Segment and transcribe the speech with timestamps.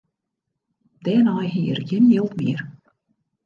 [1.03, 2.61] Dêrnei hie er gjin jild mear.